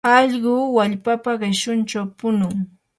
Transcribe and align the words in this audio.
allqu 0.17 0.53
wallpapa 0.75 1.31
qishunchaw 1.41 2.07
punun. 2.17 2.55